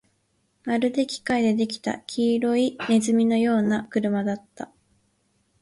[0.65, 4.71] まるで機械で出来た黄色い鼠のような車だった